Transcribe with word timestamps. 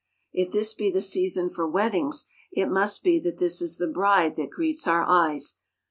If 0.33 0.49
this 0.51 0.73
be 0.73 0.89
the 0.89 0.99
season 0.99 1.51
for 1.51 1.67
weddings, 1.67 2.25
it 2.51 2.71
must 2.71 3.03
be 3.03 3.19
that 3.19 3.37
this 3.37 3.61
is 3.61 3.77
the 3.77 3.85
bride 3.85 4.35
that 4.37 4.49
greets 4.49 4.87
our 4.87 5.03
eyes. 5.03 5.57